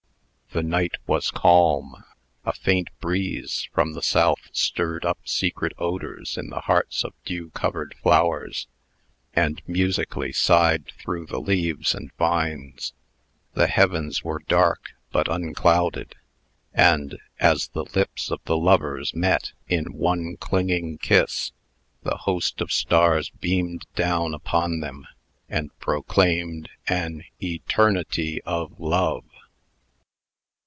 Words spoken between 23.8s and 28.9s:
down upon them, and proclaimed an ETERNITY OF